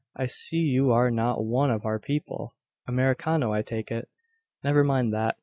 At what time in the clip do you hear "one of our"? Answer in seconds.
1.45-1.99